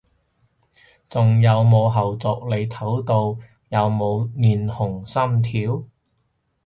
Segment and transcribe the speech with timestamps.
[1.11, 3.37] 仲有冇後續，你睇到
[3.69, 5.83] 有冇面紅心跳？